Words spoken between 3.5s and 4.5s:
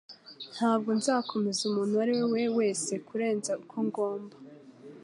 uko ngomba